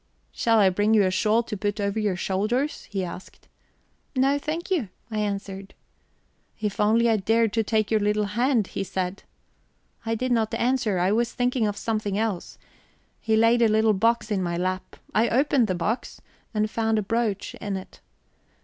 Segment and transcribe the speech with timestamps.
[0.31, 3.47] 'Shall I bring you a shawl to put over your shoulders?' he asked.
[4.15, 5.75] 'No, thank you,' I answered.
[6.59, 9.21] 'If only I dared take your little hand,' he said.
[10.03, 12.57] I did not answer I was thinking of something else.
[13.19, 14.95] He laid a little box in my lap.
[15.13, 16.19] I opened the box,
[16.51, 18.01] and found a brooch in it.